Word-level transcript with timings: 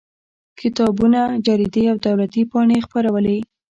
کتابونه 0.59 1.21
جریدې 1.45 1.83
او 1.91 1.97
دولتي 2.05 2.41
پاڼې 2.51 2.75
یې 2.79 2.83
خپرولې. 2.87 3.37